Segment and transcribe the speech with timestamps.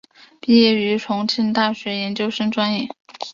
[0.39, 2.89] 毕业于重庆大学研究生专业。